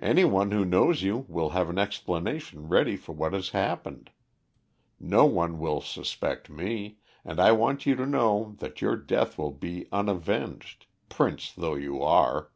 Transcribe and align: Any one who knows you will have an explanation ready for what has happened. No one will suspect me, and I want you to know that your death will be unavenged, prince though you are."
Any 0.00 0.24
one 0.24 0.50
who 0.50 0.64
knows 0.64 1.02
you 1.04 1.26
will 1.28 1.50
have 1.50 1.70
an 1.70 1.78
explanation 1.78 2.66
ready 2.66 2.96
for 2.96 3.12
what 3.12 3.32
has 3.34 3.50
happened. 3.50 4.10
No 4.98 5.26
one 5.26 5.60
will 5.60 5.80
suspect 5.80 6.50
me, 6.50 6.98
and 7.24 7.38
I 7.38 7.52
want 7.52 7.86
you 7.86 7.94
to 7.94 8.04
know 8.04 8.56
that 8.58 8.80
your 8.82 8.96
death 8.96 9.38
will 9.38 9.52
be 9.52 9.86
unavenged, 9.92 10.86
prince 11.08 11.52
though 11.52 11.76
you 11.76 12.02
are." 12.02 12.50